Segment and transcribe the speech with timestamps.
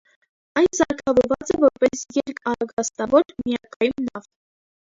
[0.61, 4.31] Այն սարքավորված է որպես երկառագաստավոր միակայմ նավ։